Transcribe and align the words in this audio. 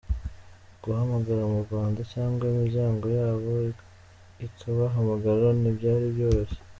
Guhamagara 0.81 1.43
mu 1.51 1.59
Rwanda 1.65 2.01
cyangwa 2.13 2.41
imiryango 2.51 3.05
yabo 3.19 3.51
ikabahamagara 4.45 5.45
ntibyari 5.59 6.05
byoroshye. 6.15 6.59